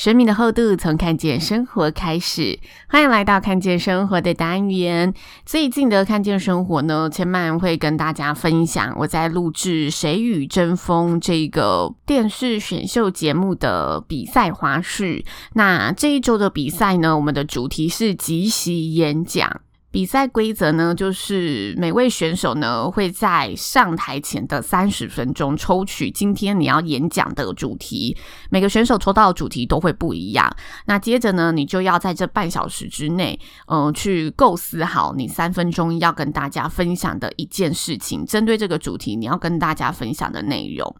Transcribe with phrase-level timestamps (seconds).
[0.00, 2.58] 生命的厚度，从看见生活开始。
[2.88, 5.12] 欢迎来到看见生活的单元。
[5.44, 15.22] 最近的看见生活呢，千曼会跟大家分享我在录制《谁与争锋》这个电视选秀节目的比赛花絮。
[15.52, 19.60] 那这一周的比赛呢，我们的主题是即席演讲。
[19.92, 28.16] 比赛规则呢，就是每位选手呢会在上台前的三十分钟抽取今天你要演讲的主题，
[28.50, 30.48] 每个选手抽到的主题都会不一样。
[30.86, 40.94] 那接着呢，你就要在这半小时之内，嗯、去构思好你三分钟要跟大家分享的一件事情，针对这个主题你要跟大家分享的内容。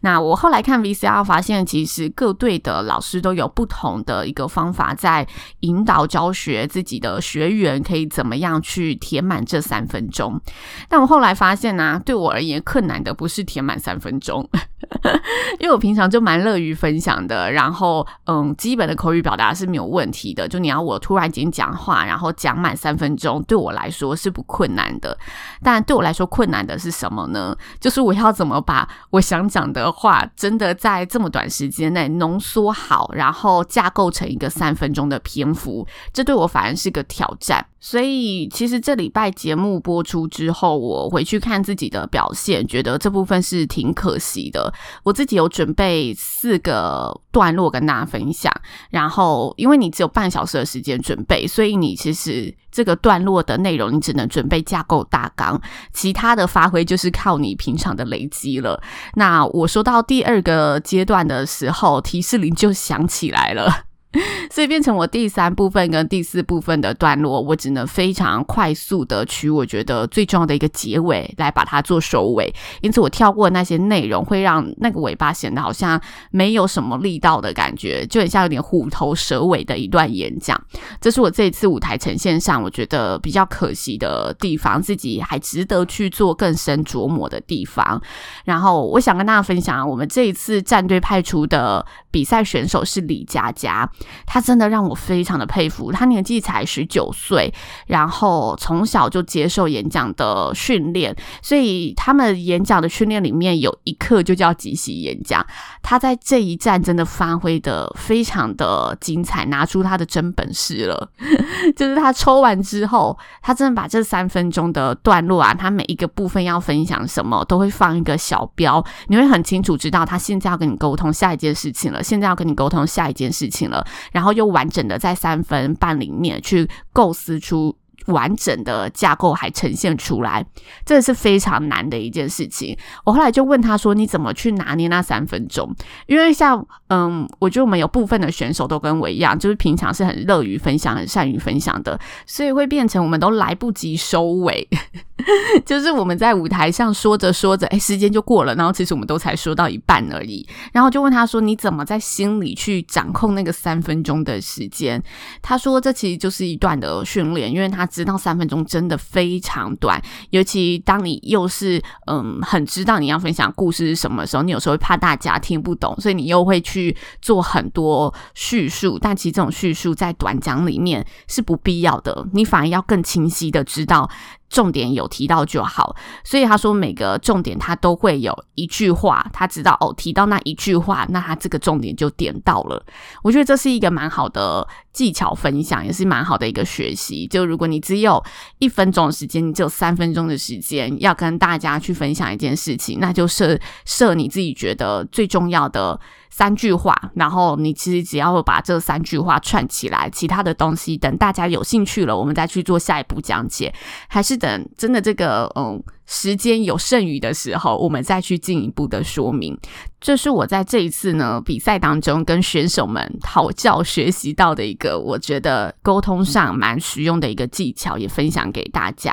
[0.00, 5.24] 那我后来看 VCR 发现，其实各队的老师都有不同的一个方法，在
[5.60, 8.31] 引导教学自己的学员可以怎么。
[8.32, 10.40] 怎么样去填满这三分钟？
[10.88, 14.48] 但我后来发现呢、对我而言困难的不是填满三分钟，
[15.60, 17.50] 因为我平常就蛮乐于分享的。
[17.52, 20.46] 然后，嗯，基本的口语表达是没有问题的。
[20.48, 25.16] 就你要我突然间讲话，然后讲满三分钟，对我来说是不困难的。
[25.62, 27.56] 但对我来说困难的是什么呢？
[27.80, 37.66] 就是我要怎么把我想讲的话，真的在这么短时间内浓缩好，然后架构成一个三分钟的篇幅，这对我反而是个挑战。
[37.84, 44.71] 所以，其实这礼拜节目播出之后，我回去看自己的表现，觉得这部分是挺可惜的。
[45.02, 48.52] 我自己有准备四个段落跟大家分享，
[48.90, 55.60] 然后因为你只有半小时的时间准备，所以你其实这个段落的内容你只能准备架构大纲，
[55.92, 58.82] 其他的发挥就是靠你平常的累积了。
[59.14, 63.84] 那我说到第二个阶段的时候，提示铃就响起来了。
[64.50, 72.52] 所以变成我第三部分跟第四部分的段落，我只能非常快速的取我觉得最重要的一个结尾来把它做收尾。
[72.82, 75.98] 因此我跳过那些内容，会让那个尾巴显得好像
[76.30, 80.60] 没有什么力道的感觉，就很像有点虎头蛇尾的一段演讲。
[81.00, 88.00] 这是我这一次舞台呈现上我觉得比较可惜的地方，自己还值得去做更深琢磨的地方。
[88.44, 93.88] 然后我想跟大家分享，我们这一次战队派出的比赛选手是李佳佳。
[94.26, 97.52] 他真的让我非常的佩服，他年纪才十九岁，
[97.86, 105.44] 然后从小就接受演讲的训练，所以他们演讲的训练里面有一课就叫即席演讲。
[105.82, 111.10] 他在这一站真的发挥的非常的精彩，拿出他的真本事了。
[111.76, 123.84] 就是他抽完之后，他真的把这三分钟的段落啊，他每一个部分要分享什么，都会放一个小标，你会很清楚知道他现在要跟你沟通下一件事情了，现在要跟你沟通下一件事情了。
[124.12, 127.76] 然后又完整的在三分半里面去构思出
[128.06, 130.44] 完整的架构，还呈现出来，
[130.84, 132.76] 这是非常难的一件事情。
[133.04, 135.74] 我后来就问他说：“你怎么去拿捏那三分钟？”
[136.06, 144.68] 因为像嗯，我觉得我们有部分的选手都跟我一样，就是平常是很乐于分享、很善于分享的，所以会变成我们都来不及收尾。
[145.64, 150.44] 就是我们在舞台上说着说着，哎，时间就过了，然后其实我们都才说到一半而已。
[150.72, 155.00] 然后就问他说：“你怎么在心里去掌控那个三分钟的时间？”
[155.40, 168.98] 他说：“这其实就是一段的训练，因为他知道三分钟真的非常短，尤其当你又是嗯很知道你要分享故事是什么时候，你有时候会怕大家听不懂，所以你又会去做很多叙述。
[168.98, 174.10] 但其实这种叙述在短讲里面是不必要的，你反而要更清晰的知道。”
[174.52, 182.84] 重点有提到就好，所以他说每个重点他都会有一句话，他知道哦，提到那一句话，那他这个重点就点到了。
[183.22, 187.26] 我觉得这是一个蛮好的技巧分享，也是蛮好的一个学习。
[187.26, 188.22] 就如果你只有
[188.58, 195.98] 一分钟的时间，你只有三分钟的时间要跟大家去分享一件事情，那就设设你自己觉得最重要的
[196.34, 203.72] 三句话，然后你其实只要把这三句话串起来，其他的东西等大家有兴趣了，我们再去做下一步讲解，
[204.08, 209.56] 还是等真的这个嗯时间有剩余的时候，我们再去进一步的说明。
[210.00, 219.12] 这是我在这一次呢比赛当中跟选手们讨教学习到的一个，我觉得沟通上蛮实用的一个技巧，也分享给大家。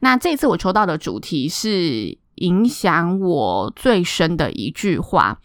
[0.00, 5.38] 那这次我抽到的主题是影响我最深的一句话。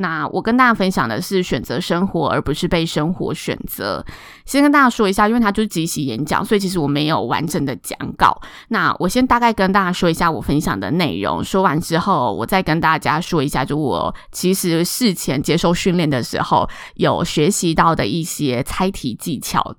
[0.00, 4.04] 那我跟大家分享的是选择生活，而不是被生活选择。
[4.46, 8.40] 先跟大家说一下，因为它就是即席演讲，所以其实我没有完整的讲稿。
[8.68, 19.74] 那我先大概跟大家说一下我分享的内容，说完之后，我再跟大家说一下，就我其实事前接受训练的时候有学习到的一些猜题技巧。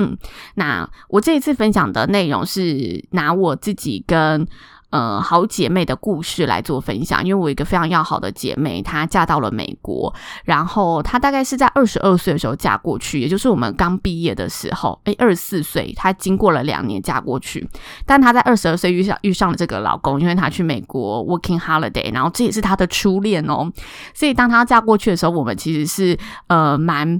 [0.00, 0.16] 嗯，
[0.56, 4.46] 那我这一次分享的内容是拿我自己跟。
[4.92, 17.66] 呃，好姐妹的故事来做分享，因为我一个非常要好的姐妹，她嫁到了美国，然后她大概是在二十二岁的时候嫁过去，也就是我们刚毕业的时候，诶，二十四岁，她经过了两年嫁过去，
[18.04, 23.72] 但她在二十二岁遇上遇上了这个老公，因为她去美国 working holiday，然后这也是她的初恋哦，
[24.12, 26.18] 所以当她嫁过去的时候，我们其实是
[26.48, 27.18] 呃蛮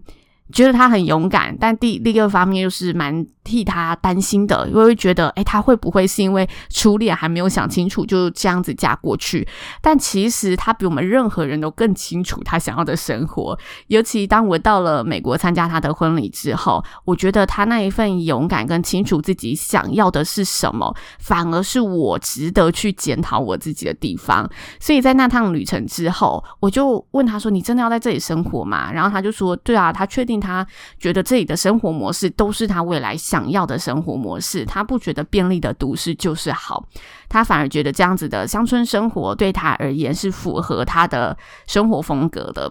[0.52, 3.26] 觉得她很勇敢，但第第二方面又是蛮。
[3.44, 9.46] 替他担心的，因为觉得，诶，他会不会是因为初恋还没有想清楚，就这样子嫁过去？
[9.80, 13.58] 但其实他比我们任何人都更清楚他想要的生活。
[13.88, 24.48] 尤其当我到了美国参加他的婚礼之后，我觉得他那一份勇敢跟清楚自己想要的是什么，反而是我值得去检讨我自己的地方。
[24.78, 30.66] 所以在那趟旅程之后，我就问他说：“你真的要在这里生活吗？”然后他就说：“对啊，他确定他
[30.98, 36.86] 觉得这里的生活模式都是他未来。”想要的生活模式，他不觉得便利的都市就是好，
[37.30, 41.34] 他反而觉得这样子的乡村生活对他而言是符合他的
[41.66, 42.70] 生活风格的。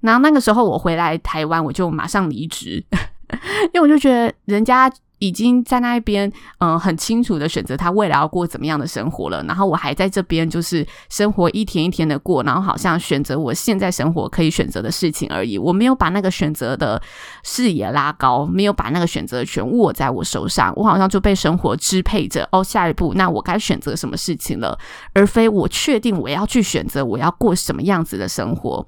[0.00, 2.82] 然后那个时候我回来台湾，我就马上离职，
[3.74, 4.90] 因为我就觉得人家。
[5.20, 6.28] 已经在那边，
[6.58, 9.42] 嗯、呃，很清楚的选择他未来要过怎么样的生活了。
[9.44, 15.56] 然后我还在这边，就是生活一天一天的过，然后好像选择我现在生活可以选择的事情而已。
[15.56, 17.00] 我没有把那个选择的
[17.44, 20.72] 视野拉高，没有把那个选择权握在我手上。
[20.74, 22.48] 我好像就被生活支配着。
[22.50, 24.78] 哦， 下一步，那我该选择什么事情了？
[25.12, 28.86] 而非我确定我要去选择我要过什么样子的生活。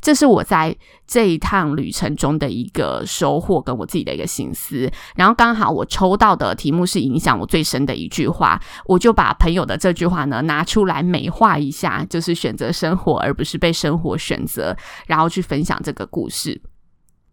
[0.00, 0.74] 这是我在
[1.06, 4.90] 这一趟旅程中的一个收获，跟我自己的一个心思。
[5.14, 14.76] 然后刚好我抽到的题目是影响我最深的一句话，我就把朋友的这句话呢拿出来美化一下，就是选择生活而不是被生活选择，
[15.06, 16.60] 然后去分享这个故事。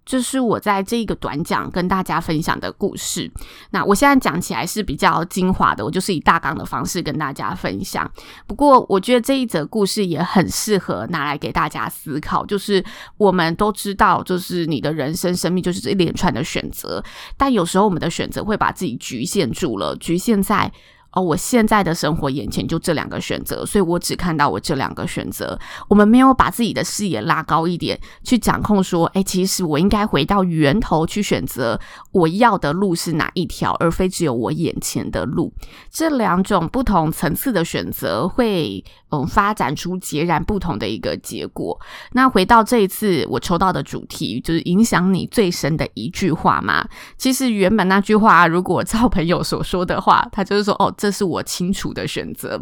[0.06, 3.30] 这是我在这一个短讲跟大家分享的故事。
[3.72, 8.10] 那我现在讲起来是比较精华的，我就是以大纲的方式跟大家分享。
[8.46, 12.46] 不过，我觉得这一则故事也很适合拿来给大家思考。
[12.46, 12.84] 就是
[13.18, 17.04] 我们都知道，就是你的人生、生命就是这一连串的选择，
[17.36, 20.72] 但有时候我们的选择会把自己局限住了，局限在。
[21.16, 25.58] 哦，我现在的生活眼前就这两个选择，所以我只看到我这两个选择。
[25.88, 31.80] 我们没有把自己的视野拉高一点，去掌控说，诶，其实我应该回到源头去选择
[32.12, 35.54] 我要的路是哪一条，而非只有我眼前的路。
[35.90, 38.84] 这两种不同层次的选择会。
[39.12, 41.80] 嗯，发展出截然不同的一个结果。
[42.14, 46.86] 那回到这一次我抽到的主题，就是影响你最深的一句话嘛。
[47.16, 52.60] 其实原本那句话，如果照朋友所说的话，他就是说：“哦，这是我清楚的选择。”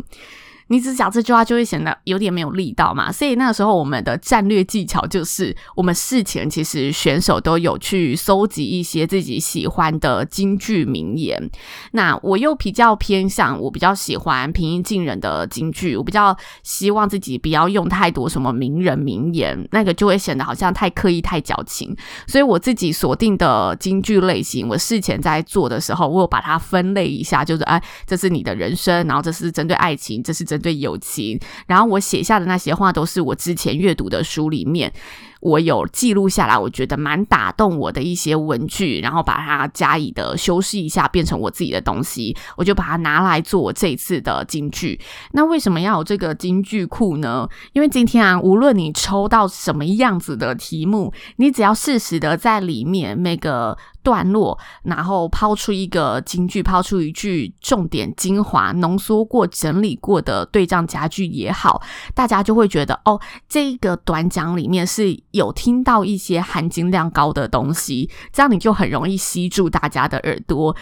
[0.68, 11.50] 你只讲这句话就会显得有点没有力道嘛，所以那个时候我们的战略技巧就是，我们事前其实选手都有去搜集一些自己喜欢的金句名言。
[11.92, 21.94] 那我又比较偏向，我比较喜欢平易近人的金句，我比较希望自己不要用太多什么名人名言，那个就会显得好像太刻意、太矫情。
[22.26, 30.53] 所以我自己锁定的金句类型，我事前在做的时候，我有把它分类一下，就是哎，这是你的人生，然后这是针对爱情，这是。
[30.54, 34.94] 针对友情，然后我写下的那些话都是我之前阅读的书里面。
[35.42, 44.98] 我有记录下来，我觉得蛮打动我的一些文句，然后把它加以的修饰一下，变成我自己的东西，我就把它拿来做我这一次的金句。
[45.34, 47.50] 那为什么要有这个金句库呢？
[47.74, 61.82] 因为今天啊，无论你抽到什么样子的题目，你只要适时的在里面每个段落，然后抛出一个金句，抛出一句重点精华、浓缩过、整理过的对仗家具也好，
[62.14, 63.20] 大家就会觉得哦，
[63.50, 65.24] 这个短讲里面是。
[65.32, 70.76] 有听到一些含金量高的东西，这样你就很容易吸住大家的耳朵。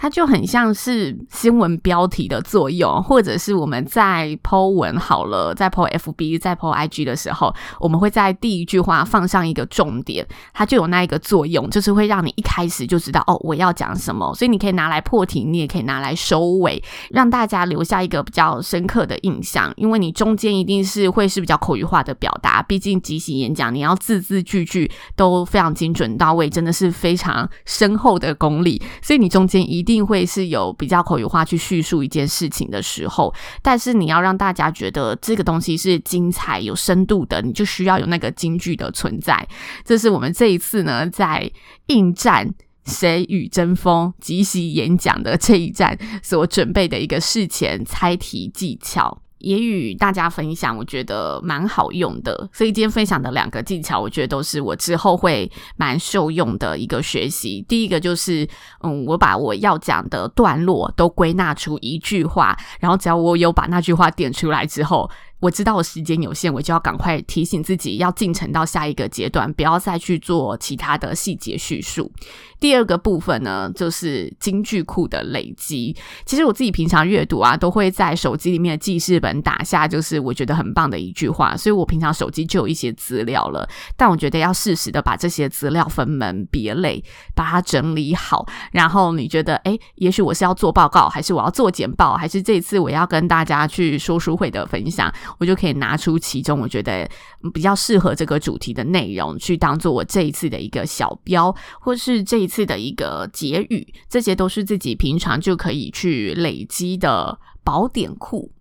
[0.00, 10.24] 它就很像是新闻标题的作用，或者是我们在 po 文好了，在 po FB、在 po IG 的时候，我们会在第一句话放上一个重点，
[10.54, 14.32] 它就有那一个作用，就是会让你一开始就知道哦，我要讲什么。
[14.36, 19.72] 所以你可以拿来破题，你也可以拿来收尾，让大家留下一个比较深刻的印象。
[19.74, 28.80] 因为你中间一定是会是比较口语化的表达，毕竟即席演讲，你要字字句句都非常精准到位，真的是非常深厚的功力。
[29.02, 29.87] 所以你中间一。
[29.88, 39.48] 一定会是有比较口语化去叙述一件事情的时候，但是你要让大家觉得这个东西是精彩、有深度的，你就需要有那个金句的存在。
[39.86, 41.50] 这是我们这一次呢，在
[41.86, 42.52] 应战
[42.84, 49.22] 谁与争锋即席演讲的这一战所准备的一个事前猜题技巧。
[49.38, 52.48] 也与大家分享，我觉得蛮好用的。
[52.52, 57.64] 所以今天分享的两个技巧，我觉得都是我之后会蛮受用的一个学习。
[57.68, 58.48] 第一个就是，
[58.82, 65.10] 嗯，我把我要讲的段落都归纳出一句话，然后只要我有把那句话点出来之后。
[65.40, 72.10] 我知道我时间有限，我就要赶快提醒自己要进程到下一个阶段，不要再去做其他的细节叙述。
[72.58, 75.96] 第二个部分呢，就是金句库的累积。
[76.26, 83.68] 其实我自己平常阅读啊，都会在手机里面的记事本打下，就是我觉得很棒的一句话，所以我平常手机就有一些资料了。
[83.96, 87.02] 但我觉得要适时的把这些资料分门别类，
[87.36, 88.44] 把它整理好。
[88.72, 95.12] 然后你觉得，诶，也许我是要做报告，还是我要做简报，还是这次我要跟大家去说书会的分享？
[95.38, 97.08] 我就可以拿出其中我觉得
[97.52, 108.52] 比较适合这个主题的内容，去当做我这一次的一个小标，或是这一次的一个结语，这些都是自己平常就可以去累积的宝典库。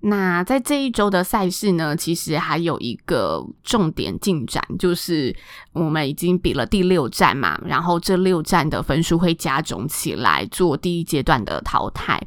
[0.00, 5.34] 那在这一周的赛事呢，其实还有一个重点进展，就是
[5.72, 12.22] 我们已经比了第六站嘛，然后这六站的分数会加总起来做第一阶段的淘汰。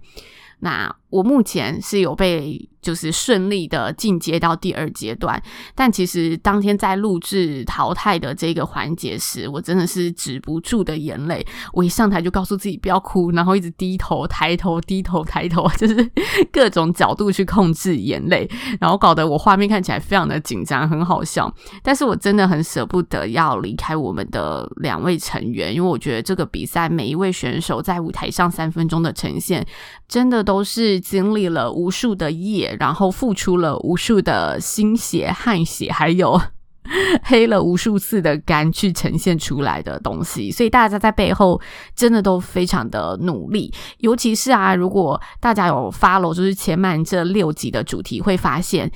[0.59, 2.67] 那我目前是有被。
[2.81, 5.39] 就是顺利的进阶到第二阶段，
[5.75, 11.45] 但其实当天在录制淘汰的这个环节时，我真的是止不住的眼泪。
[11.73, 16.11] 我一上台就告诉自己不要哭，然后一直低头抬头低头 抬头，就是
[16.51, 18.49] 各种角度去控制眼泪，
[18.79, 21.53] 然后搞得我画面看起来非常的紧张，很好笑。
[21.83, 29.63] 但是我真的很舍不得要离开我们的两位成员，因为我觉得这个比赛每一位选手在舞台上三分钟的呈现，
[30.07, 32.77] 真的都是经历了无数的夜。
[32.79, 36.41] 然后付出了无数的心血、汗血，还有
[37.23, 41.59] 黑了无数次的肝去呈现出来的东西，所以大家在背后
[41.95, 43.73] 真的都非常的努力。
[43.99, 48.91] 尤其是啊，如果大家有 follow 就是千曼这六集的主题，会发现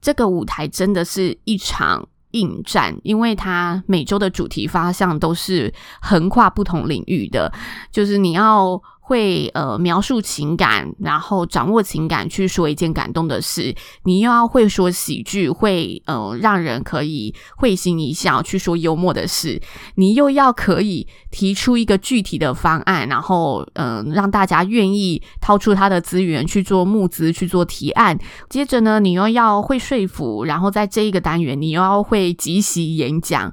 [0.00, 7.52] 这个舞台真的是一场硬战，因为它每周的主题方向都是横跨不同领域的，
[7.92, 8.80] 就是你要。
[9.10, 13.74] 会呃描述情感，然后掌握情感去说一件感动的事。
[14.04, 19.60] 你又要会说喜剧，会呃让人可以会心一笑去说幽默的事。
[19.96, 28.16] 你又要可以提出一个具体的方案，然后嗯、让大家愿意掏出他的资源去做募资去做提案。
[28.48, 33.52] 接着呢，你又要会说服，然后在这一个单元你又要会即席演讲。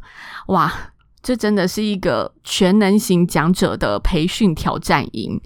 [0.49, 0.71] 哇！
[1.27, 5.37] 这真的是一个全能型讲者的培训挑战营。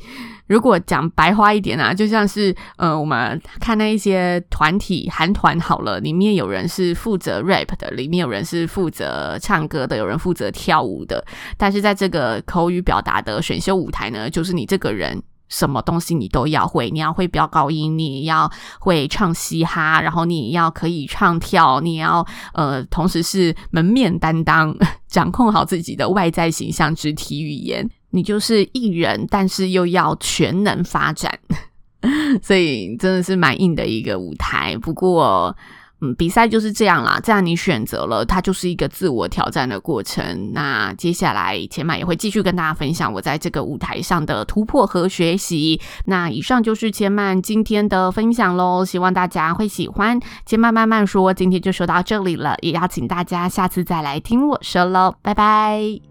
[0.45, 11.25] 如果讲白话一点啊，就像是呃，我们看那一些团体韩团好了，里面有人是负责 rap 的，里面有人是负责唱歌的，有人负责跳舞的。
[11.57, 15.19] 但是在这个口语表达的选秀舞台呢，就是你这个人。
[15.51, 24.75] 什么东西你都要会，你要会飙高音，你要会唱嘻哈，然后你要可以唱跳，你要呃，同时是门面担当，
[25.07, 27.87] 掌控好自己的外在形象、肢体语言。
[28.09, 31.37] 你就是艺人，但是又要全能发展，
[32.41, 34.75] 所以真的是蛮硬的一个舞台。
[34.77, 35.55] 不过。
[36.01, 37.19] 嗯，比赛就是这样啦。
[37.23, 40.51] 这样你选择了，它就是一个自我挑战的过程。
[40.51, 45.79] 那接下来千曼也会继续跟大家分享我在这个舞台上的突破和学习。
[46.05, 50.19] 那以上就是千曼今天的分享喽，希望大家会喜欢。
[50.45, 56.10] 千曼慢慢说，今天就说到这里了，也邀请大家下次再来听我说喽，拜拜。